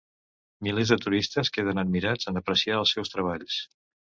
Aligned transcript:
Milers 0.67 0.93
de 0.93 0.97
turistes 1.03 1.53
queden 1.57 1.81
admirats 1.83 2.33
en 2.33 2.41
apreciar 2.41 2.81
els 2.81 2.95
seus 2.97 3.17
treballs. 3.17 3.61